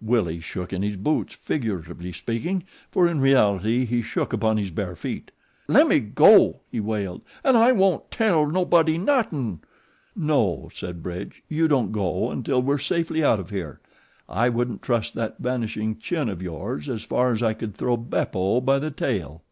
[0.00, 4.96] Willie shook in his boots, figuratively speaking, for in reality he shook upon his bare
[4.96, 5.30] feet.
[5.68, 9.60] "Lemme go," he wailed, "an' I won't tell nobody nothin'."
[10.16, 13.80] "No," said Bridge, "you don't go until we're safely out of here.
[14.30, 18.62] I wouldn't trust that vanishing chin of yours as far as I could throw Beppo
[18.62, 19.42] by the tail."